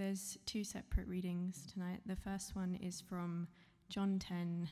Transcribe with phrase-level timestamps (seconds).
[0.00, 2.00] there's two separate readings tonight.
[2.06, 3.48] The first one is from
[3.90, 4.66] John 10,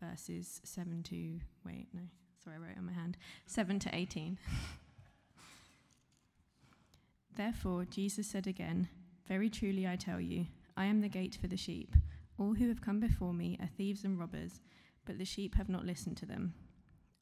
[0.00, 2.02] verses 7 to, wait, no,
[2.42, 4.38] sorry, I wrote it on my hand, 7 to 18.
[7.36, 8.88] Therefore, Jesus said again,
[9.26, 10.46] Very truly I tell you,
[10.76, 11.96] I am the gate for the sheep.
[12.38, 14.60] All who have come before me are thieves and robbers,
[15.04, 16.54] but the sheep have not listened to them.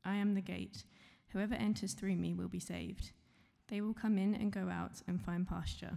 [0.05, 0.85] I am the gate.
[1.29, 3.13] Whoever enters through me will be saved.
[3.69, 5.97] They will come in and go out and find pasture.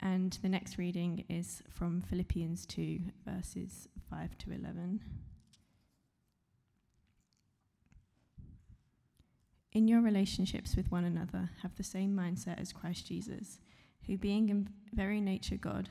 [0.00, 5.00] And the next reading is from Philippians 2, verses 5 to 11.
[9.72, 13.58] In your relationships with one another, have the same mindset as Christ Jesus,
[14.06, 15.90] who, being in very nature God,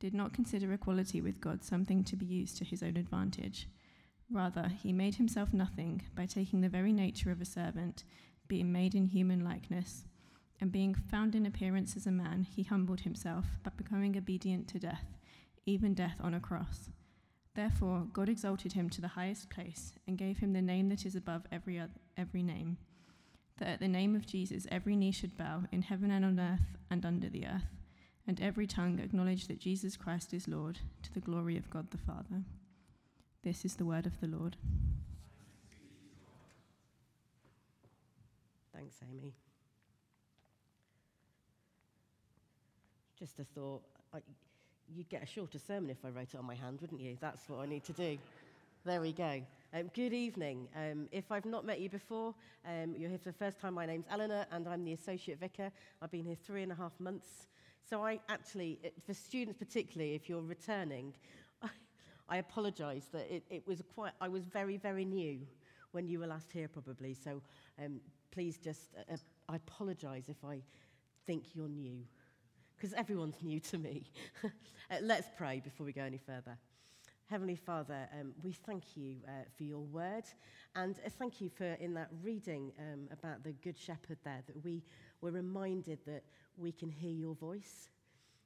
[0.00, 3.68] did not consider equality with God something to be used to his own advantage.
[4.28, 8.02] Rather, he made himself nothing by taking the very nature of a servant,
[8.48, 10.04] being made in human likeness.
[10.62, 14.78] And being found in appearance as a man, he humbled himself by becoming obedient to
[14.78, 15.18] death,
[15.66, 16.88] even death on a cross.
[17.56, 21.16] Therefore, God exalted him to the highest place and gave him the name that is
[21.16, 22.76] above every, other, every name,
[23.58, 26.78] that at the name of Jesus every knee should bow in heaven and on earth
[26.88, 27.74] and under the earth,
[28.28, 31.98] and every tongue acknowledge that Jesus Christ is Lord, to the glory of God the
[31.98, 32.44] Father.
[33.42, 34.56] This is the word of the Lord.
[38.72, 39.34] Thanks, Amy.
[43.22, 43.82] Just a thought.
[44.12, 44.18] I,
[44.92, 47.16] you'd get a shorter sermon if I wrote it on my hand, wouldn't you?
[47.20, 48.18] That's what I need to do.
[48.84, 49.40] There we go.
[49.72, 50.66] Um, good evening.
[50.74, 52.34] Um, if I've not met you before,
[52.66, 53.74] um, you're here for the first time.
[53.74, 55.70] My name's Eleanor, and I'm the Associate Vicar.
[56.02, 57.46] I've been here three and a half months.
[57.88, 61.14] So I actually, for students particularly, if you're returning,
[61.62, 61.68] I,
[62.28, 65.46] I apologise that it, it, was quite, I was very, very new
[65.92, 67.14] when you were last here probably.
[67.14, 67.40] So
[67.78, 68.00] um,
[68.32, 69.16] please just, uh, uh
[69.48, 70.60] I apologise if I
[71.24, 72.02] think you're new
[72.82, 74.02] because everyone's new to me.
[74.44, 74.48] uh,
[75.02, 76.58] let's pray before we go any further.
[77.26, 80.24] Heavenly Father, um, we thank you uh, for your word,
[80.74, 84.64] and uh, thank you for in that reading um, about the Good Shepherd there that
[84.64, 84.82] we
[85.20, 86.24] were reminded that
[86.56, 87.90] we can hear your voice.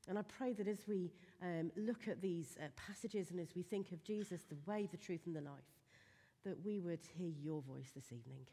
[0.07, 1.11] And I pray that as we
[1.43, 4.99] um, look at these uh, passages and as we think of Jesus, the way, the
[4.99, 5.73] truth, and the life,
[6.45, 8.47] that we would hear your voice this evening.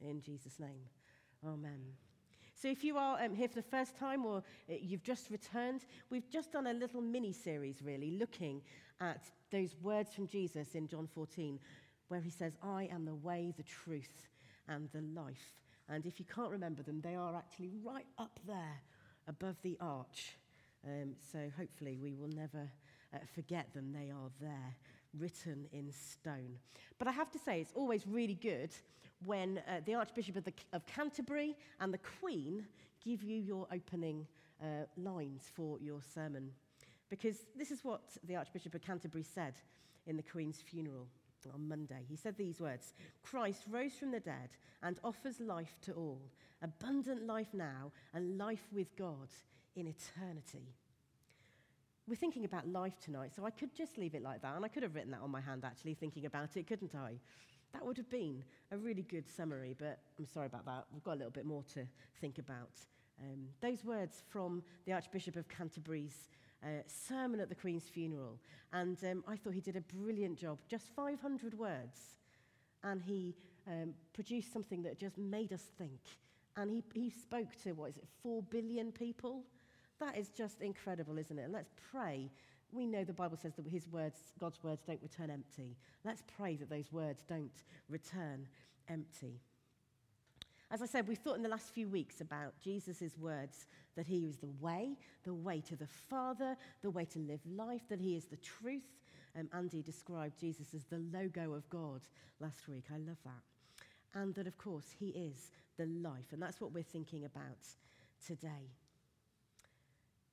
[0.00, 0.86] In Jesus' name,
[1.44, 2.07] Amen.
[2.60, 5.82] So, if you are um, here for the first time or uh, you've just returned,
[6.10, 8.62] we've just done a little mini series, really, looking
[9.00, 11.60] at those words from Jesus in John 14,
[12.08, 14.26] where he says, I am the way, the truth,
[14.66, 15.54] and the life.
[15.88, 18.82] And if you can't remember them, they are actually right up there
[19.28, 20.36] above the arch.
[20.84, 22.68] Um, so, hopefully, we will never
[23.14, 23.92] uh, forget them.
[23.92, 24.74] They are there,
[25.16, 26.58] written in stone.
[26.98, 28.74] But I have to say, it's always really good
[29.24, 32.64] when uh, the Archbishop of, the, of, Canterbury and the Queen
[33.04, 34.26] give you your opening
[34.62, 36.50] uh, lines for your sermon.
[37.10, 39.54] Because this is what the Archbishop of Canterbury said
[40.06, 41.06] in the Queen's funeral
[41.54, 42.04] on Monday.
[42.08, 42.92] He said these words
[43.22, 44.50] Christ rose from the dead
[44.82, 46.20] and offers life to all,
[46.62, 49.28] abundant life now and life with God
[49.76, 50.74] in eternity.
[52.06, 54.68] We're thinking about life tonight, so I could just leave it like that, and I
[54.68, 57.18] could have written that on my hand actually, thinking about it, couldn't I?
[57.72, 60.84] That would have been a really good summary, but I'm sorry about that.
[60.92, 61.86] We've got a little bit more to
[62.20, 62.70] think about.
[63.20, 66.28] Um, those words from the Archbishop of Canterbury's
[66.62, 68.38] uh, sermon at the Queen's funeral,
[68.72, 70.58] and um, I thought he did a brilliant job.
[70.68, 71.98] Just 500 words,
[72.82, 73.34] and he
[73.66, 76.00] um, produced something that just made us think.
[76.56, 79.44] And he, he spoke to, what is it, 4 billion people?
[80.00, 81.42] That is just incredible, isn't it?
[81.42, 82.30] And let's pray
[82.72, 85.76] we know the Bible says that his words, God's words don't return empty.
[86.04, 88.46] Let's pray that those words don't return
[88.88, 89.40] empty.
[90.70, 93.66] As I said, we've thought in the last few weeks about Jesus' words
[93.96, 97.82] that he is the way, the way to the Father, the way to live life,
[97.88, 98.82] that he is the truth.
[99.38, 102.02] Um, Andy described Jesus as the Logos of God
[102.40, 102.84] last week.
[102.92, 103.42] I love that.
[104.14, 106.32] And that, of course, he is the life.
[106.32, 107.66] And that's what we're thinking about
[108.24, 108.70] today.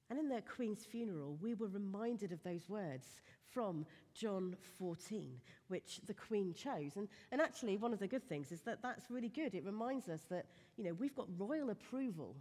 [0.09, 3.21] And in the Queen's funeral, we were reminded of those words
[3.51, 5.31] from John 14,
[5.67, 6.95] which the Queen chose.
[6.95, 9.55] And, and actually, one of the good things is that that's really good.
[9.55, 10.45] It reminds us that,
[10.77, 12.35] you know, we've got royal approval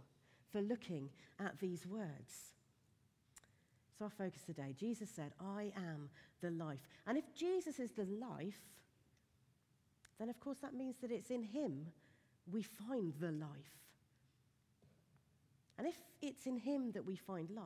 [0.51, 1.09] for looking
[1.39, 2.53] at these words.
[3.97, 6.09] So, our focus today Jesus said, I am
[6.41, 6.87] the life.
[7.07, 8.59] And if Jesus is the life,
[10.19, 11.87] then of course that means that it's in Him
[12.51, 13.84] we find the life.
[15.77, 17.65] And if it's in Him that we find life,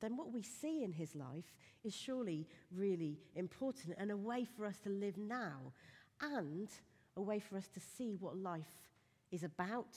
[0.00, 1.52] then what we see in His life
[1.84, 5.72] is surely really important and a way for us to live now
[6.20, 6.68] and
[7.16, 8.86] a way for us to see what life
[9.32, 9.96] is about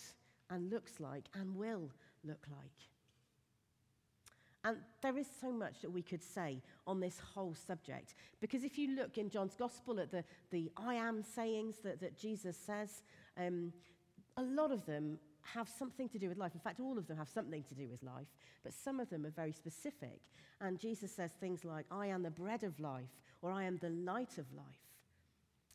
[0.49, 1.89] and looks like and will
[2.23, 2.71] look like.
[4.63, 8.13] And there is so much that we could say on this whole subject.
[8.39, 12.17] Because if you look in John's gospel at the, the I am sayings that, that
[12.17, 13.01] Jesus says,
[13.37, 13.73] um,
[14.37, 16.53] a lot of them have something to do with life.
[16.53, 18.27] In fact, all of them have something to do with life,
[18.63, 20.21] but some of them are very specific.
[20.59, 23.09] And Jesus says things like, I am the bread of life,
[23.41, 24.65] or I am the light of life.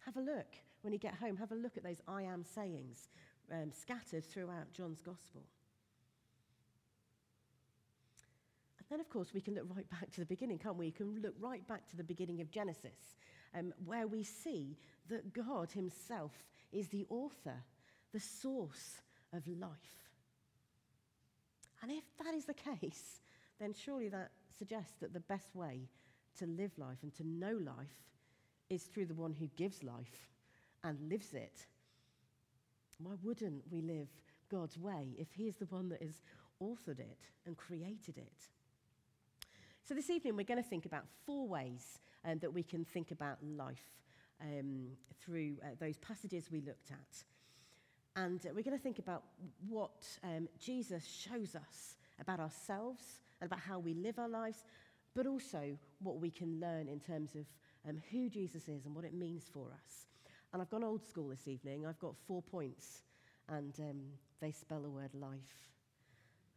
[0.05, 0.47] Have a look
[0.83, 3.09] when you get home, have a look at those I am sayings
[3.53, 5.43] um, scattered throughout John's gospel.
[8.79, 10.87] And then, of course, we can look right back to the beginning, can't we?
[10.87, 13.17] We can look right back to the beginning of Genesis,
[13.53, 14.77] um, where we see
[15.09, 16.33] that God Himself
[16.73, 17.65] is the author,
[18.13, 19.01] the source
[19.33, 20.11] of life.
[21.83, 23.21] And if that is the case,
[23.61, 25.89] then surely that suggests that the best way
[26.39, 28.03] to live life and to know life
[28.71, 30.29] is through the one who gives life
[30.85, 31.67] and lives it.
[32.99, 34.09] Why wouldn't we live
[34.51, 36.23] God's way if He is the one that has
[36.63, 38.49] authored it and created it?
[39.85, 43.13] So, this evening, we're going to think about four ways um, that we can think
[43.13, 44.01] about life
[44.41, 44.89] um,
[45.21, 47.25] through uh, those passages we looked at.
[48.17, 49.25] And we're going to think about
[49.69, 54.65] what um, Jesus shows us about ourselves and about how we live our lives,
[55.15, 57.45] but also what we can learn in terms of
[57.87, 60.07] um, who Jesus is and what it means for us.
[60.53, 61.87] And I've gone old school this evening.
[61.87, 63.03] I've got four points,
[63.51, 64.01] and um,
[64.41, 65.76] they spell the word life.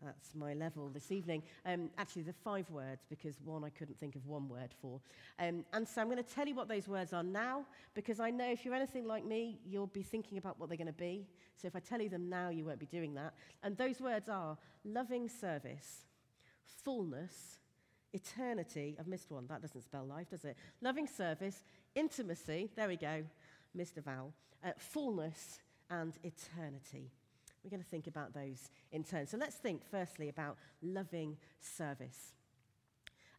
[0.03, 1.43] That's my level this evening.
[1.65, 5.01] Um, actually, the five words, because one I couldn't think of one word for.
[5.39, 8.29] Um, and so I'm going to tell you what those words are now, because I
[8.29, 11.27] know if you're anything like me, you'll be thinking about what they're going to be.
[11.55, 13.33] So if I tell you them now, you won't be doing that.
[13.63, 16.05] And those words are loving service,
[16.63, 17.59] fullness,
[18.13, 18.95] eternity.
[18.99, 19.47] I've missed one.
[19.47, 20.55] That doesn't spell life, does it?
[20.81, 21.63] Loving service,
[21.95, 22.69] intimacy.
[22.75, 23.23] There we go.
[23.75, 24.33] Missed a vowel.
[24.63, 25.59] Uh, fullness
[25.89, 27.11] and eternity.
[27.63, 29.27] We're going to think about those in turn.
[29.27, 32.33] So let's think firstly about loving service.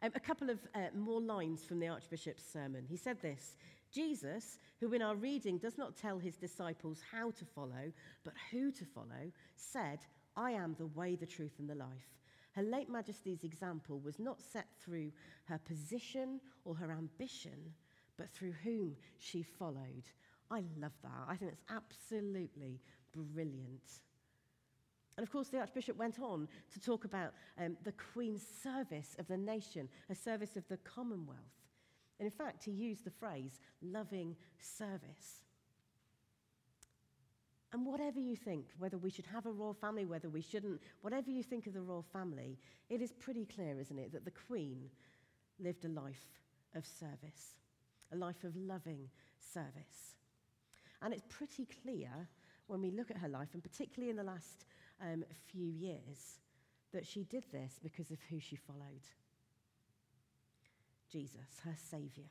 [0.03, 2.85] Um, a couple of uh, more lines from the Archbishop's sermon.
[2.89, 3.57] He said this
[3.93, 7.93] Jesus, who in our reading does not tell his disciples how to follow,
[8.25, 9.99] but who to follow, said,
[10.37, 12.21] I am the way, the truth, and the life.
[12.53, 15.13] Her late Majesty's example was not set through
[15.45, 17.75] her position or her ambition,
[18.17, 20.05] but through whom she followed.
[20.51, 21.27] I love that.
[21.29, 22.81] I think it's absolutely
[23.13, 24.01] brilliant.
[25.17, 29.27] And of course, the Archbishop went on to talk about um, the Queen's service of
[29.29, 31.39] the nation, a service of the Commonwealth.
[32.19, 35.43] And in fact, he used the phrase loving service.
[37.73, 41.31] And whatever you think, whether we should have a royal family, whether we shouldn't, whatever
[41.31, 44.91] you think of the royal family, it is pretty clear, isn't it, that the Queen
[45.61, 46.27] lived a life
[46.75, 47.55] of service,
[48.13, 50.17] a life of loving service.
[51.01, 52.11] And it's pretty clear
[52.67, 54.65] when we look at her life, and particularly in the last
[55.03, 56.39] um, few years
[56.93, 59.07] that she did this because of who she followed
[61.11, 62.29] Jesus, her Saviour.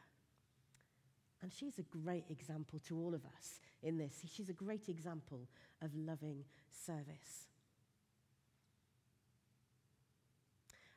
[1.41, 4.13] And she's a great example to all of us in this.
[4.33, 5.47] She's a great example
[5.81, 6.43] of loving
[6.85, 7.47] service.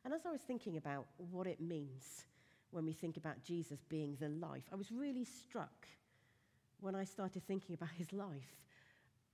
[0.05, 2.25] And as I was thinking about what it means
[2.71, 5.87] when we think about Jesus being the life, I was really struck
[6.81, 8.57] when I started thinking about his life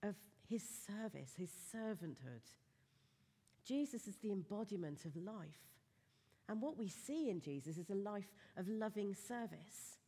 [0.02, 0.14] of
[0.48, 2.42] his service, his servanthood.
[3.64, 5.68] Jesus is the embodiment of life.
[6.48, 9.98] And what we see in Jesus is a life of loving service.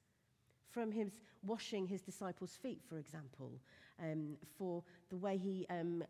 [0.70, 1.11] From his
[1.42, 3.52] washing his disciples' feet, for example,
[4.02, 6.02] um, for the way he um,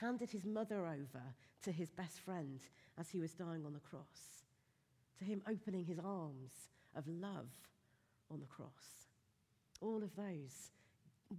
[0.00, 1.22] handed his mother over
[1.62, 2.60] to his best friend
[2.98, 4.44] as he was dying on the cross,
[5.18, 6.52] to him opening his arms
[6.96, 7.50] of love
[8.30, 9.08] on the cross.
[9.80, 10.70] All of those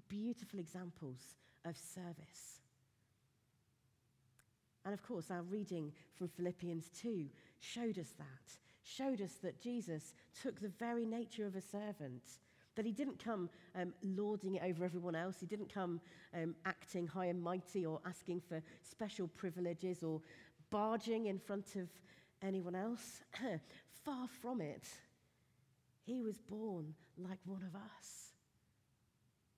[0.08, 2.60] beautiful examples of service.
[4.86, 7.26] And of course, our reading from Philippians 2
[7.60, 12.24] showed us that, showed us that Jesus took the very nature of a servant,
[12.76, 16.02] that he didn't come um, lording it over everyone else, he didn't come
[16.34, 20.22] um, acting high and mighty or asking for special privileges or
[20.70, 21.88] barging in front of
[22.42, 23.22] anyone else.
[24.04, 24.84] Far from it.
[26.06, 28.34] He was born like one of us.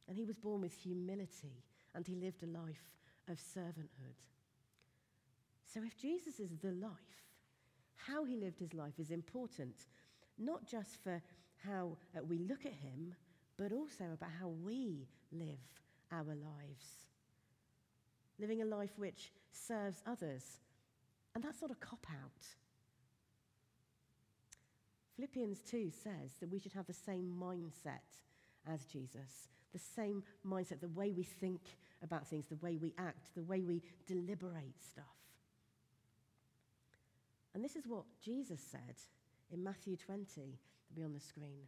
[0.07, 1.63] And he was born with humility,
[1.95, 2.91] and he lived a life
[3.29, 4.19] of servanthood.
[5.65, 6.91] So, if Jesus is the life,
[7.95, 9.87] how he lived his life is important,
[10.37, 11.21] not just for
[11.65, 13.15] how uh, we look at him,
[13.57, 15.59] but also about how we live
[16.11, 17.07] our lives.
[18.39, 20.59] Living a life which serves others.
[21.33, 22.45] And that's not a cop out.
[25.15, 28.19] Philippians 2 says that we should have the same mindset
[28.67, 31.61] as Jesus, the same mindset, the way we think
[32.03, 35.05] about things, the way we act, the way we deliberate stuff.
[37.53, 38.95] And this is what Jesus said
[39.51, 41.67] in Matthew 20, it'll be on the screen.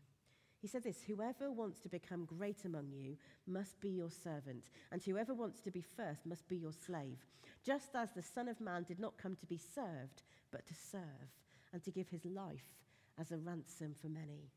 [0.59, 5.01] He said this Whoever wants to become great among you must be your servant, and
[5.01, 7.25] whoever wants to be first must be your slave.
[7.63, 11.31] Just as the Son of Man did not come to be served, but to serve,
[11.73, 12.75] and to give his life
[13.19, 14.49] as a ransom for many.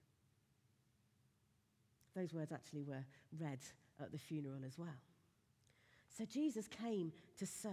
[2.17, 3.05] Those words actually were
[3.39, 3.61] read
[4.01, 4.89] at the funeral as well.
[6.17, 7.73] So Jesus came to serve.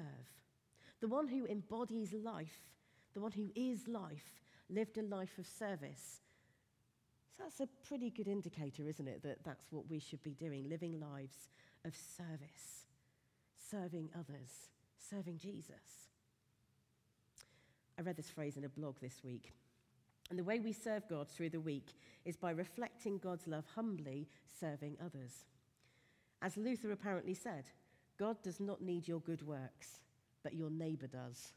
[1.02, 2.62] The one who embodies life,
[3.14, 6.22] the one who is life, lived a life of service.
[7.36, 10.70] So that's a pretty good indicator, isn't it, that that's what we should be doing
[10.70, 11.50] living lives
[11.86, 12.86] of service,
[13.70, 16.08] serving others, serving Jesus.
[17.98, 19.54] I read this phrase in a blog this week.
[20.30, 21.94] And the way we serve God through the week
[22.26, 24.28] is by reflecting God's love humbly,
[24.60, 25.46] serving others.
[26.42, 27.66] As Luther apparently said,
[28.20, 30.00] God does not need your good works,
[30.44, 31.54] but your neighbor does.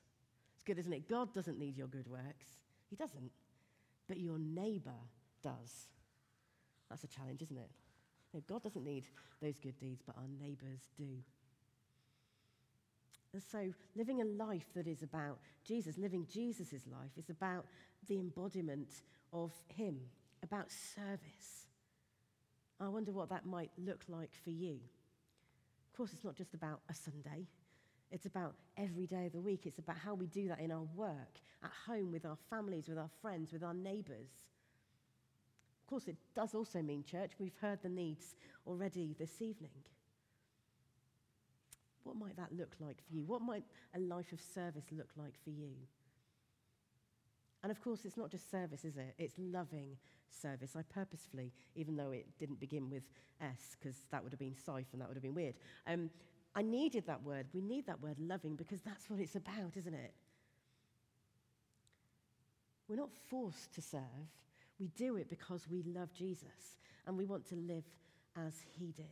[0.55, 1.09] It's good, isn't it?
[1.09, 2.47] God doesn't need your good works.
[2.91, 3.31] He doesn't.
[4.09, 4.91] But your neighbor
[5.43, 5.87] does.
[6.89, 7.71] That's a challenge, isn't it?
[8.35, 9.05] No, God doesn't need
[9.41, 11.09] those good deeds, but our neighbors do.
[13.33, 17.65] And so, living a life that is about Jesus, living Jesus' life, is about
[18.09, 19.03] the embodiment
[19.33, 20.01] of Him,
[20.43, 21.69] about service.
[22.81, 24.81] I wonder what that might look like for you.
[25.91, 27.47] Of course, it's not just about a Sunday,
[28.11, 29.67] it's about every day of the week.
[29.67, 32.99] It's about how we do that in our work, at home, with our families, with
[32.99, 34.31] our friends, with our neighbours.
[35.83, 37.33] Of course, it does also mean church.
[37.39, 38.35] We've heard the needs
[38.67, 39.71] already this evening.
[42.03, 43.25] What might that look like for you?
[43.25, 45.71] What might a life of service look like for you?
[47.63, 49.15] And of course, it's not just service, is it?
[49.19, 49.97] It's loving
[50.31, 50.77] service.
[50.77, 53.05] I purposefully, even though it didn't begin with
[53.41, 55.55] S, because that would have been Sife and that would have been weird,
[55.87, 56.11] um,
[56.55, 57.47] I needed that word.
[57.53, 60.15] We need that word loving because that's what it's about, isn't it?
[62.89, 64.01] We're not forced to serve.
[64.81, 67.85] We do it because we love Jesus and we want to live
[68.37, 69.07] as he did.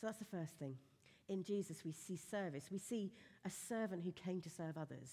[0.00, 0.76] So that's the first thing.
[1.28, 2.66] In Jesus, we see service.
[2.70, 3.12] We see
[3.44, 5.10] a servant who came to serve others.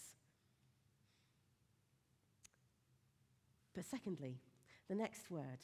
[3.74, 4.38] But secondly,
[4.90, 5.60] the next word,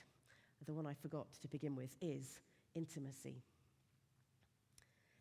[0.65, 2.39] the one I forgot to begin with, is
[2.73, 3.43] intimacy.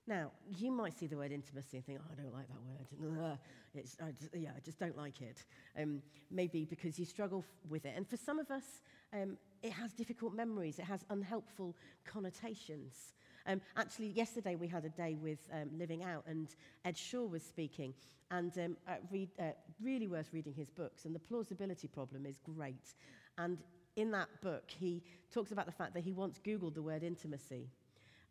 [0.06, 3.38] Now, you might see the word intimacy and think, oh, I don't like that word.
[3.74, 5.44] It's, I just, yeah, I just don't like it.
[5.78, 7.92] Um, maybe because you struggle with it.
[7.94, 8.64] And for some of us,
[9.12, 13.12] um, it has difficult memories, it has unhelpful connotations.
[13.48, 16.48] Um, actually, yesterday we had a day with um, Living Out, and
[16.84, 17.94] Ed Shaw was speaking,
[18.30, 19.52] and um, uh, read, uh,
[19.82, 21.06] really worth reading his books.
[21.06, 22.94] And the plausibility problem is great.
[23.38, 23.56] And
[23.96, 25.02] in that book, he
[25.32, 27.70] talks about the fact that he once Googled the word intimacy.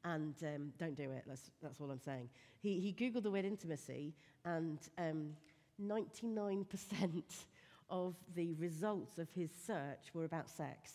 [0.03, 2.29] And um, don't do it, that's, that's all I'm saying.
[2.61, 4.13] He, he Googled the word intimacy,
[4.45, 6.63] and 99%
[7.01, 7.23] um,
[7.89, 10.91] of the results of his search were about sex.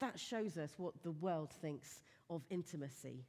[0.00, 3.26] That shows us what the world thinks of intimacy.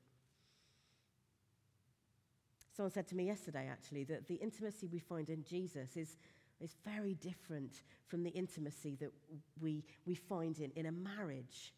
[2.76, 6.18] Someone said to me yesterday, actually, that the intimacy we find in Jesus is,
[6.60, 9.12] is very different from the intimacy that
[9.62, 11.74] we, we find in, in a marriage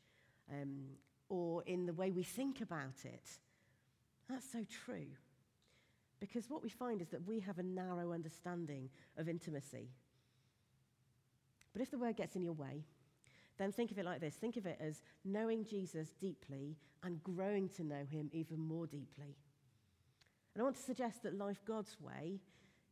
[0.50, 0.86] um,
[1.28, 3.30] or in the way we think about it.
[4.30, 5.08] That's so true.
[6.22, 9.90] Because what we find is that we have a narrow understanding of intimacy.
[11.74, 12.86] But if the word gets in your way,
[13.58, 17.68] then think of it like this think of it as knowing Jesus deeply and growing
[17.70, 19.36] to know him even more deeply.
[20.56, 22.40] And I want to suggest that life God's way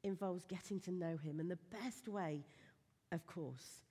[0.04, 1.40] involves getting to know Him.
[1.40, 2.44] And the best way,
[3.14, 3.82] of course,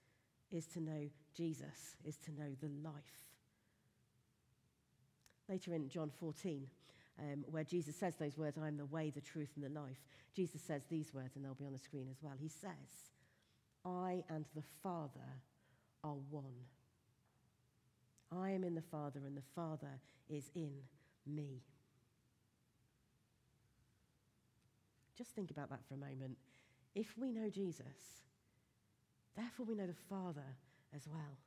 [0.50, 2.94] is to know Jesus, is to know the life.
[5.48, 6.66] Later in John 14,
[7.18, 9.98] um, where Jesus says those words, I am the way, the truth, and the life,
[10.34, 12.34] Jesus says these words, and they'll be on the screen as well.
[12.38, 13.10] He says,
[13.84, 15.40] I and the Father
[16.04, 16.54] are one.
[18.30, 20.72] I am in the Father, and the Father is in
[21.26, 21.62] me.
[25.16, 26.36] Just think about that for a moment.
[26.94, 28.22] If we know Jesus,
[29.36, 30.56] therefore we know the Father
[30.94, 31.38] as well.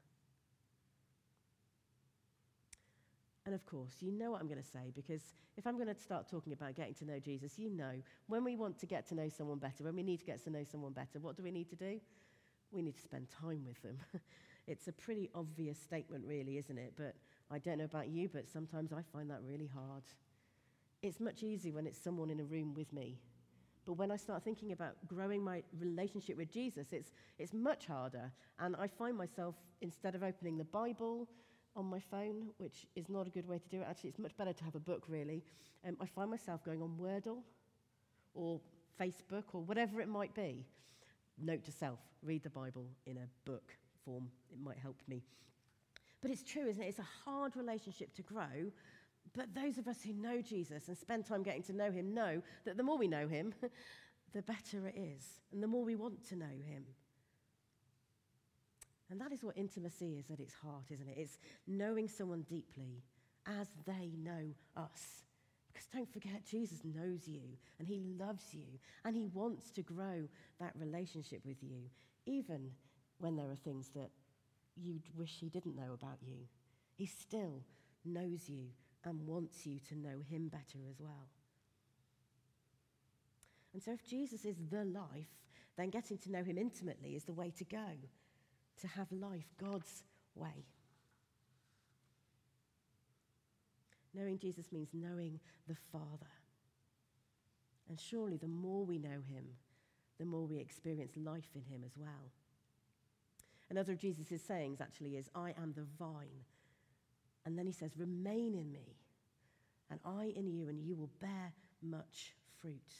[3.45, 5.21] And of course, you know what I'm going to say because
[5.55, 8.55] if I'm going to start talking about getting to know Jesus, you know when we
[8.55, 10.93] want to get to know someone better, when we need to get to know someone
[10.93, 11.99] better, what do we need to do?
[12.71, 13.99] We need to spend time with them.
[14.67, 16.93] it's a pretty obvious statement, really, isn't it?
[16.97, 17.15] But
[17.51, 20.03] I don't know about you, but sometimes I find that really hard.
[21.03, 23.19] It's much easier when it's someone in a room with me.
[23.85, 28.31] But when I start thinking about growing my relationship with Jesus, it's, it's much harder.
[28.59, 31.27] And I find myself, instead of opening the Bible
[31.75, 33.87] on my phone, which is not a good way to do it.
[33.89, 35.43] Actually, it's much better to have a book, really.
[35.87, 37.39] Um, I find myself going on Wordle
[38.33, 38.59] or
[38.99, 40.65] Facebook or whatever it might be.
[41.37, 44.29] Note to self read the Bible in a book form.
[44.51, 45.21] It might help me.
[46.21, 46.87] But it's true, isn't it?
[46.87, 48.71] It's a hard relationship to grow.
[49.35, 52.41] But those of us who know Jesus and spend time getting to know him know
[52.65, 53.53] that the more we know him,
[54.33, 56.85] the better it is, and the more we want to know him.
[59.09, 61.17] And that is what intimacy is at its heart, isn't it?
[61.17, 61.37] It's
[61.67, 63.03] knowing someone deeply
[63.45, 65.23] as they know us.
[65.71, 67.41] Because don't forget, Jesus knows you
[67.77, 68.65] and he loves you
[69.03, 70.27] and he wants to grow
[70.59, 71.89] that relationship with you,
[72.25, 72.71] even
[73.19, 74.09] when there are things that
[74.75, 76.47] you'd wish he didn't know about you.
[76.95, 77.61] He still
[78.05, 78.69] knows you
[79.05, 81.29] and wants you to know him better as well.
[83.73, 85.27] And so, if Jesus is the life,
[85.77, 87.87] then getting to know him intimately is the way to go
[88.81, 90.03] to have life God's
[90.35, 90.65] way.
[94.13, 96.31] Knowing Jesus means knowing the Father.
[97.89, 99.45] And surely the more we know him,
[100.17, 102.31] the more we experience life in him as well.
[103.69, 106.45] Another of Jesus' sayings actually is, I am the vine.
[107.45, 108.97] And then he says, Remain in me,
[109.89, 112.93] and I in you, and you will bear much fruit.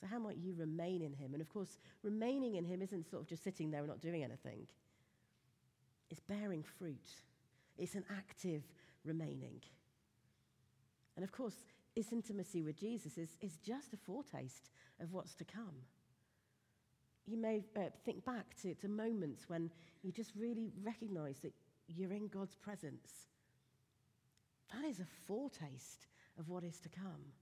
[0.00, 1.32] So, how might you remain in him?
[1.32, 4.24] And of course, remaining in him isn't sort of just sitting there and not doing
[4.24, 4.66] anything,
[6.10, 7.08] it's bearing fruit,
[7.78, 8.62] it's an active
[9.04, 9.60] remaining.
[11.16, 14.70] And of course, this intimacy with Jesus is, is just a foretaste
[15.00, 15.76] of what's to come.
[17.26, 19.70] You may uh, think back to, to moments when
[20.02, 21.52] you just really recognize that
[21.96, 23.26] you're in God's presence.
[24.72, 26.06] That is a foretaste
[26.38, 27.32] of what is to come.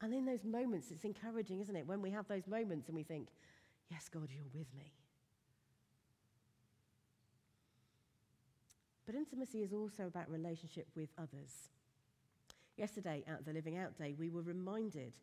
[0.00, 1.86] And in those moments, it's encouraging, isn't it?
[1.86, 3.28] When we have those moments and we think,
[3.90, 4.92] Yes, God, you're with me.
[9.06, 11.68] But intimacy is also about relationship with others.
[12.76, 15.14] Yesterday at the Living Out Day, we were reminded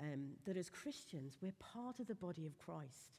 [0.00, 3.18] um, that as Christians, we're part of the body of Christ.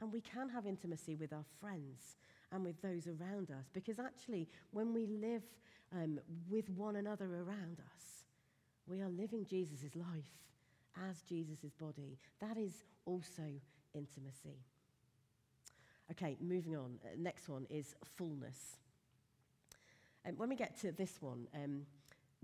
[0.00, 2.16] And we can have intimacy with our friends
[2.52, 5.42] and with those around us because actually, when we live
[5.92, 8.24] um, with one another around us,
[8.86, 10.30] we are living Jesus' life
[11.08, 12.18] as Jesus' body.
[12.40, 13.42] That is also
[13.94, 14.58] intimacy.
[16.10, 16.98] Okay, moving on.
[17.04, 18.76] Uh, next one is fullness.
[20.24, 21.82] And when we get to this one, um,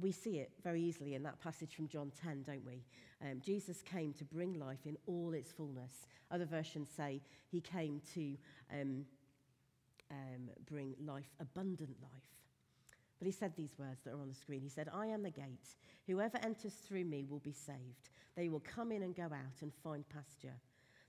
[0.01, 2.85] we see it very easily in that passage from John 10, don't we?
[3.23, 6.07] Um, Jesus came to bring life in all its fullness.
[6.31, 8.37] Other versions say he came to
[8.73, 9.05] um,
[10.11, 12.37] um, bring life, abundant life.
[13.19, 14.61] But he said these words that are on the screen.
[14.61, 15.77] He said, I am the gate.
[16.07, 18.11] Whoever enters through me will be saved.
[18.37, 20.55] They will come in and go out and find pasture.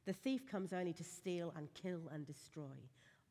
[0.05, 2.77] The thief comes only to steal and kill and destroy.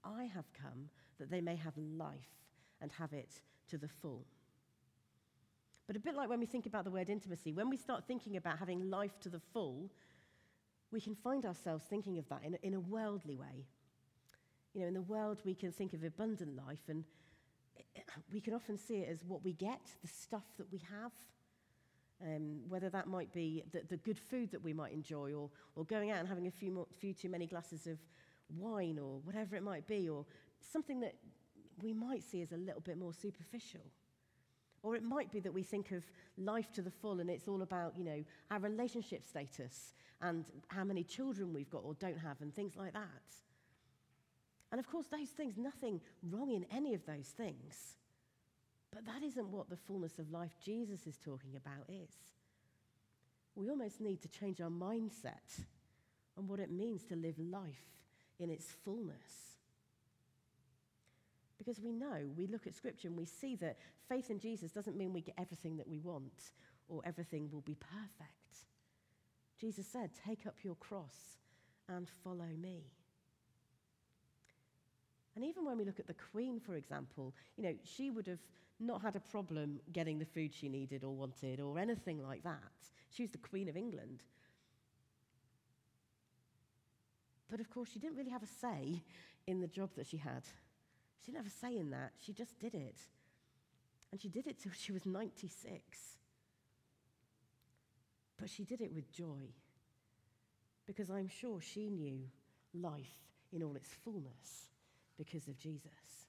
[0.05, 2.44] I have come that they may have life
[2.83, 4.26] and have it to the full.
[5.87, 8.37] But a bit like when we think about the word intimacy, when we start thinking
[8.37, 9.90] about having life to the full,
[10.92, 13.64] we can find ourselves thinking of that in in a worldly way.
[14.77, 17.03] You know, in the world, we can think of abundant life and
[18.33, 21.12] we can often see it as what we get, the stuff that we have.
[22.23, 25.85] Um, whether that might be the, the, good food that we might enjoy, or, or
[25.85, 27.99] going out and having a few, more, few too many glasses of
[28.55, 30.25] wine, or whatever it might be, or
[30.61, 31.15] something that
[31.83, 33.83] we might see as a little bit more superficial.
[34.83, 36.05] Or it might be that we think of
[36.39, 40.85] life to the full and it's all about, you know, our relationship status and how
[40.85, 43.46] many children we've got or don't have and things like that.
[44.77, 47.97] And of course, those things, nothing wrong in any of those things.
[48.93, 52.11] But that isn't what the fullness of life Jesus is talking about is.
[53.55, 55.65] We almost need to change our mindset
[56.37, 57.89] on what it means to live life
[58.39, 59.57] in its fullness.
[61.57, 63.79] Because we know, we look at Scripture and we see that
[64.11, 66.51] faith in Jesus doesn't mean we get everything that we want
[66.91, 68.67] or everything will be perfect.
[69.59, 71.39] Jesus said, Take up your cross
[71.89, 72.96] and follow me.
[75.37, 78.40] And even when we look at the Queen, for example, you know, she would have
[78.81, 82.72] not had a problem getting the food she needed or wanted or anything like that.
[83.11, 84.22] She was the Queen of England.
[87.51, 89.03] But of course, she didn't really have a say
[89.46, 90.42] in the job that she had.
[91.20, 92.12] She didn't have a say in that.
[92.18, 92.99] She just did it.
[94.11, 96.16] And she did it till she was 96.
[98.38, 99.53] But she did it with joy.
[100.87, 102.20] Because I'm sure she knew
[102.72, 103.18] life
[103.53, 104.68] in all its fullness
[105.16, 106.26] because of Jesus.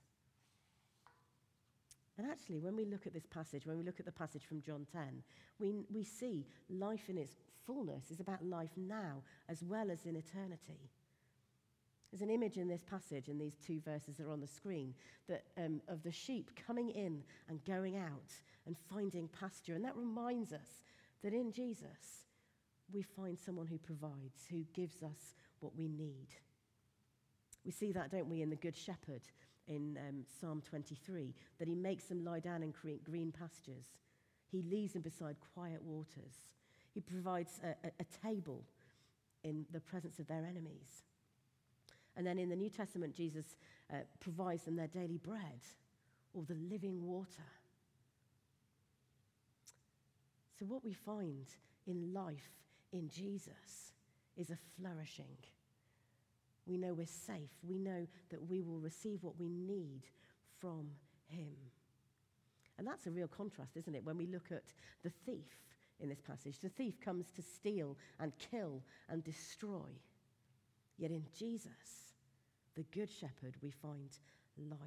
[2.17, 4.61] And actually, when we look at this passage, when we look at the passage from
[4.61, 5.21] John 10,
[5.59, 7.33] we, we see life in its
[7.65, 10.89] fullness is about life now as well as in eternity.
[12.11, 14.93] There's an image in this passage, in these two verses that are on the screen,
[15.27, 18.33] that, um, of the sheep coming in and going out
[18.65, 19.75] and finding pasture.
[19.75, 20.81] And that reminds us
[21.23, 22.25] that in Jesus,
[22.93, 26.27] we find someone who provides, who gives us what we need.
[27.67, 29.23] We see that, don't we, in the Good Shepherd
[29.67, 33.83] in um, Psalm 23, that he makes them lie down in green pastures.
[34.49, 36.53] He leads them beside quiet waters.
[36.93, 38.63] He provides a, a, a table
[39.43, 41.03] in the presence of their enemies.
[42.15, 43.57] And then in the New Testament, Jesus
[43.91, 45.59] uh, provides them their daily bread
[46.33, 47.51] or the living water.
[50.57, 51.45] So, what we find
[51.85, 52.49] in life
[52.93, 53.91] in Jesus
[54.37, 55.37] is a flourishing.
[56.67, 57.49] We know we're safe.
[57.63, 60.01] We know that we will receive what we need
[60.59, 60.89] from
[61.27, 61.55] Him.
[62.77, 64.03] And that's a real contrast, isn't it?
[64.03, 65.57] When we look at the thief
[65.99, 69.89] in this passage, the thief comes to steal and kill and destroy.
[70.97, 72.13] Yet in Jesus,
[72.75, 74.09] the Good Shepherd, we find
[74.57, 74.79] life.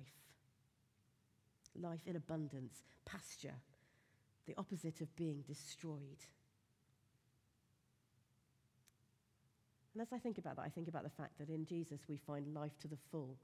[1.80, 3.54] Life in abundance, pasture,
[4.46, 6.24] the opposite of being destroyed.
[9.92, 12.16] And as I think about that, I think about the fact that in Jesus we
[12.16, 13.36] find life to the full.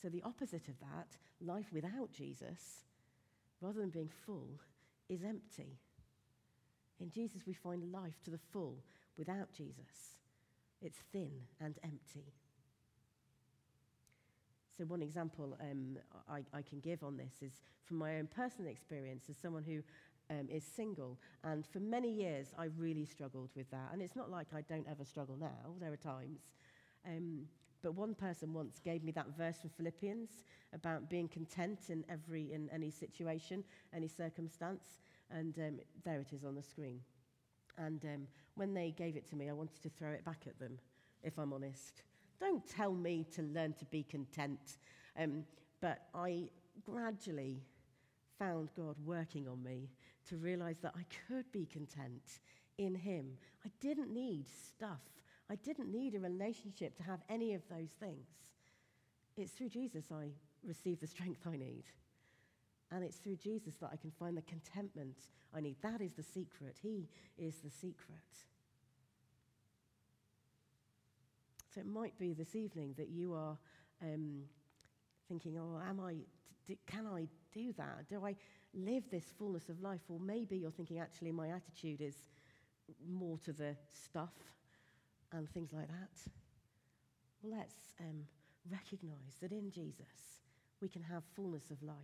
[0.00, 2.84] So the opposite of that, life without Jesus,
[3.60, 4.60] rather than being full,
[5.08, 5.78] is empty.
[7.00, 8.76] In Jesus we find life to the full
[9.16, 10.18] without Jesus.
[10.80, 12.32] It's thin and empty.
[14.76, 17.52] So, one example um, I, I, can give on this is
[17.84, 19.82] from my own personal experience as someone who
[20.32, 21.18] um, is single.
[21.44, 23.90] And for many years, I really struggled with that.
[23.92, 26.40] And it's not like I don't ever struggle now, there are times.
[27.06, 27.42] Um,
[27.82, 32.52] but one person once gave me that verse from Philippians about being content in every
[32.52, 37.00] in any situation, any circumstance, and um, there it is on the screen.
[37.78, 40.58] And um, when they gave it to me, I wanted to throw it back at
[40.60, 40.78] them,
[41.24, 42.02] if I'm honest.
[42.38, 44.78] Don't tell me to learn to be content.
[45.18, 45.44] Um,
[45.80, 46.50] but I
[46.84, 47.62] gradually
[48.38, 49.88] found God working on me
[50.28, 52.40] to realize that I could be content
[52.78, 53.36] in Him.
[53.64, 55.00] I didn't need stuff,
[55.50, 58.26] I didn't need a relationship to have any of those things.
[59.36, 60.30] It's through Jesus I
[60.64, 61.84] receive the strength I need.
[62.90, 65.16] And it's through Jesus that I can find the contentment
[65.54, 65.76] I need.
[65.82, 66.76] That is the secret.
[66.82, 67.08] He
[67.38, 68.18] is the secret.
[71.74, 73.56] So it might be this evening that you are
[74.02, 74.42] um,
[75.26, 76.16] thinking, oh, am I,
[76.66, 78.08] d- can I do that?
[78.10, 78.36] Do I
[78.74, 80.00] live this fullness of life?
[80.08, 82.16] Or maybe you're thinking, actually, my attitude is
[83.08, 84.34] more to the stuff
[85.32, 86.32] and things like that.
[87.42, 88.26] Well, let's um,
[88.70, 90.38] recognize that in Jesus
[90.80, 91.96] we can have fullness of life.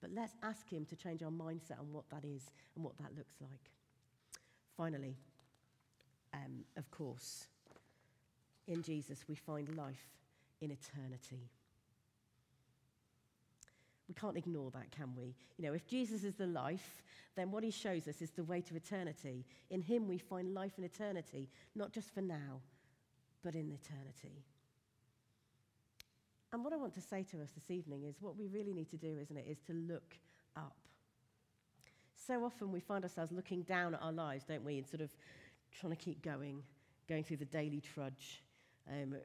[0.00, 3.16] But let's ask Him to change our mindset on what that is and what that
[3.16, 3.70] looks like.
[4.76, 5.16] Finally,
[6.34, 7.46] um, of course,
[8.66, 10.08] in Jesus, we find life
[10.60, 11.50] in eternity.
[14.08, 15.34] We can't ignore that, can we?
[15.56, 17.02] You know, if Jesus is the life,
[17.36, 19.44] then what he shows us is the way to eternity.
[19.70, 22.60] In him, we find life in eternity, not just for now,
[23.42, 24.44] but in eternity.
[26.52, 28.90] And what I want to say to us this evening is what we really need
[28.90, 30.16] to do, isn't it, is to look
[30.56, 30.76] up.
[32.26, 35.10] So often we find ourselves looking down at our lives, don't we, and sort of
[35.72, 36.62] trying to keep going,
[37.08, 38.42] going through the daily trudge
[38.88, 39.16] um,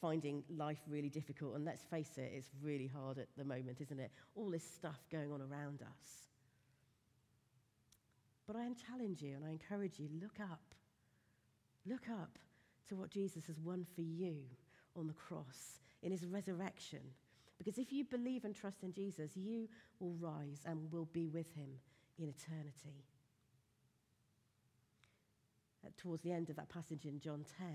[0.00, 1.54] finding life really difficult.
[1.54, 4.10] And let's face it, it's really hard at the moment, isn't it?
[4.34, 6.28] All this stuff going on around us.
[8.46, 10.74] But I challenge you and I encourage you look up.
[11.86, 12.38] Look up
[12.88, 14.36] to what Jesus has won for you
[14.96, 17.00] on the cross in his resurrection.
[17.58, 19.68] Because if you believe and trust in Jesus, you
[20.00, 21.68] will rise and will be with him
[22.18, 23.04] in eternity.
[25.96, 27.66] Towards the end of that passage in John 10,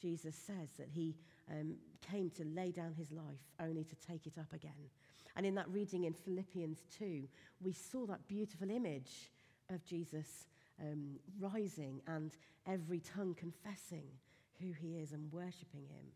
[0.00, 1.16] Jesus says that he
[1.50, 1.74] um,
[2.10, 4.90] came to lay down his life only to take it up again.
[5.36, 7.24] And in that reading in Philippians 2,
[7.62, 9.30] we saw that beautiful image
[9.70, 10.46] of Jesus
[10.80, 12.32] um, rising and
[12.66, 14.04] every tongue confessing
[14.60, 16.06] who he is and worshipping him.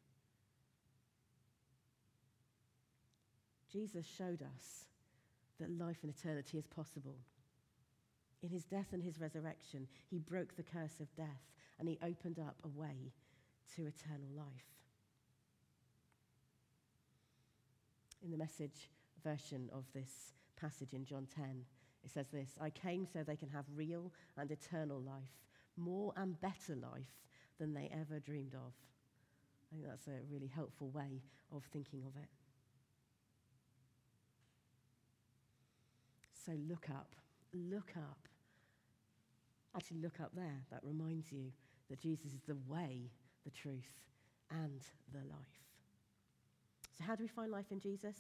[3.73, 4.87] Jesus showed us
[5.59, 7.16] that life in eternity is possible.
[8.42, 12.38] In his death and his resurrection, he broke the curse of death and he opened
[12.38, 13.12] up a way
[13.77, 14.46] to eternal life.
[18.25, 18.88] In the message
[19.25, 21.64] version of this passage in John 10,
[22.05, 25.38] it says this I came so they can have real and eternal life,
[25.77, 27.20] more and better life
[27.59, 28.72] than they ever dreamed of.
[29.72, 31.22] I think that's a really helpful way
[31.55, 32.29] of thinking of it.
[36.44, 37.14] So look up,
[37.55, 38.29] look up.
[39.75, 40.64] Actually, look up there.
[40.70, 41.53] That reminds you
[41.88, 43.11] that Jesus is the way,
[43.44, 44.00] the truth,
[44.50, 44.81] and
[45.12, 45.62] the life.
[46.98, 48.16] So, how do we find life in Jesus?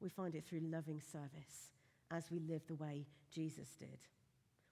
[0.00, 1.72] We find it through loving service
[2.10, 3.98] as we live the way Jesus did,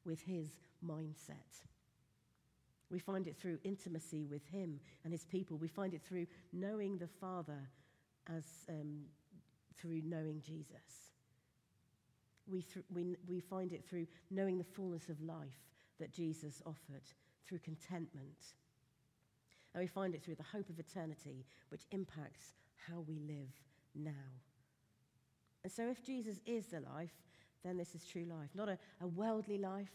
[0.05, 0.49] with his
[0.85, 1.65] mindset.
[2.91, 5.57] We find it through intimacy with him and his people.
[5.57, 7.69] We find it through knowing the Father
[8.29, 9.03] as um,
[9.77, 11.13] through knowing Jesus.
[12.49, 15.59] We, th- we, we find it through knowing the fullness of life
[15.99, 17.03] that Jesus offered,
[17.47, 18.55] through contentment.
[19.77, 22.55] And we find it through the hope of eternity, which impacts
[22.89, 23.53] how we live
[23.95, 24.33] now.
[25.63, 27.13] And so, if Jesus is the life,
[27.63, 28.49] then this is true life.
[28.55, 29.93] Not a, a worldly life,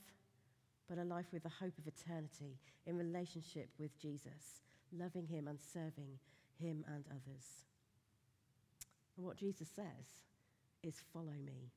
[0.87, 4.61] but a life with the hope of eternity in relationship with Jesus,
[4.95, 6.19] loving him and serving
[6.59, 7.65] him and others.
[9.17, 10.27] And what Jesus says
[10.83, 11.71] is, Follow me.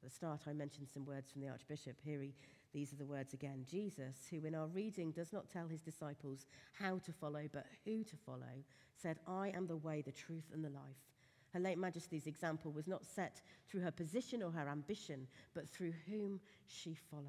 [0.00, 1.96] At the start, I mentioned some words from the Archbishop.
[2.04, 2.32] Here, he,
[2.72, 3.64] these are the words again.
[3.68, 8.04] Jesus, who in our reading does not tell his disciples how to follow, but who
[8.04, 8.64] to follow,
[9.00, 11.10] said, I am the way, the truth, and the life.
[11.52, 15.92] Her late Majesty's example was not set through her position or her ambition, but through
[16.08, 17.26] whom she followed.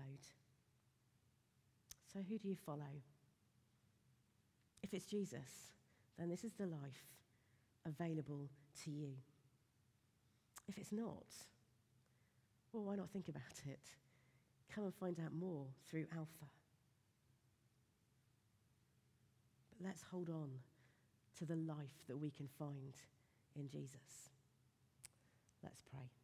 [2.13, 3.01] So, who do you follow?
[4.83, 5.71] If it's Jesus,
[6.19, 7.07] then this is the life
[7.85, 8.49] available
[8.83, 9.13] to you.
[10.67, 11.25] If it's not,
[12.71, 13.79] well, why not think about it?
[14.73, 16.47] Come and find out more through Alpha.
[19.69, 20.49] But let's hold on
[21.39, 22.93] to the life that we can find
[23.55, 24.29] in Jesus.
[25.63, 26.20] Let's pray.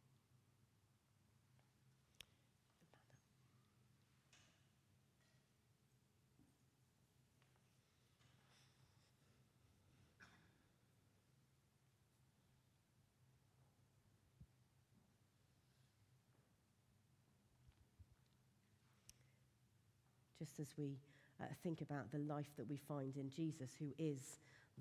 [20.60, 20.98] As we
[21.40, 24.40] uh, think about the life that we find in Jesus, who is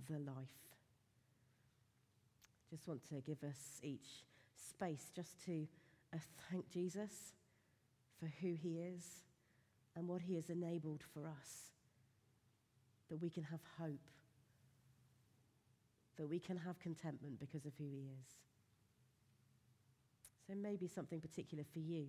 [0.10, 0.68] the life
[2.70, 5.68] just want to give us each space just to
[6.14, 6.18] uh,
[6.52, 7.34] thank Jesus
[8.20, 9.24] for who he is
[9.96, 11.72] and what he has enabled for us.
[13.10, 14.10] That we can have hope,
[16.18, 18.28] that we can have contentment because of who he is.
[20.46, 22.08] So, maybe something particular for you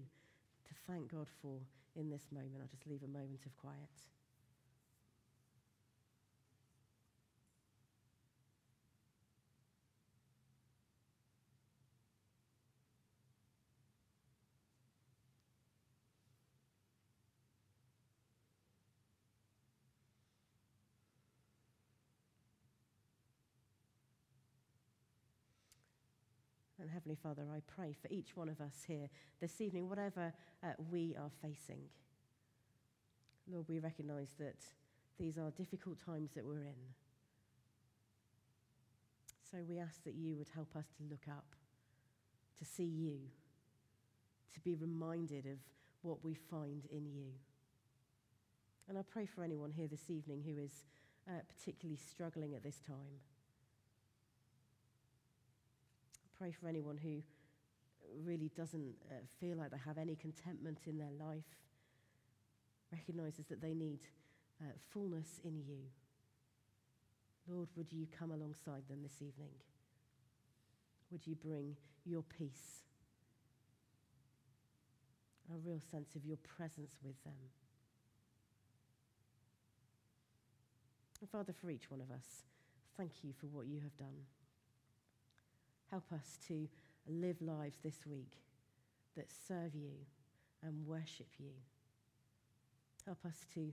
[0.67, 1.61] to thank God for
[1.99, 2.63] in this moment.
[2.63, 3.91] I'll just leave a moment of quiet.
[26.89, 29.11] And Heavenly Father, I pray for each one of us here
[29.43, 30.33] this evening, whatever
[30.65, 31.83] uh, we are facing.
[33.47, 34.57] Lord, we recognize that
[35.19, 36.81] these are difficult times that we're in.
[39.51, 41.57] So we ask that you would help us to look up,
[42.59, 43.19] to see you,
[44.55, 45.59] to be reminded of
[46.01, 47.33] what we find in you.
[48.89, 50.87] And I pray for anyone here this evening who is
[51.29, 53.21] uh, particularly struggling at this time.
[56.39, 57.21] Pray for anyone who
[58.25, 61.45] really doesn't uh, feel like they have any contentment in their life,
[62.93, 64.01] recognizes that they need
[64.61, 65.79] uh, fullness in you.
[67.49, 69.51] Lord, would you come alongside them this evening?
[71.11, 72.85] Would you bring your peace,
[75.53, 77.33] a real sense of your presence with them?
[81.21, 82.45] And Father, for each one of us,
[82.97, 84.38] thank you for what you have done.
[85.91, 86.69] Help us to
[87.07, 88.33] live lives this week
[89.17, 89.93] that serve you
[90.63, 91.53] and worship you.
[93.07, 93.73] Help us to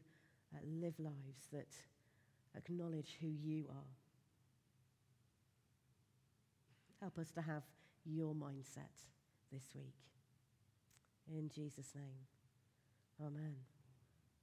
[0.53, 1.67] uh, live lives that
[2.55, 3.91] acknowledge who you are.
[7.01, 7.63] Help us to have
[8.05, 8.95] your mindset
[9.51, 9.95] this week.
[11.27, 12.27] In Jesus' name,
[13.21, 13.74] amen.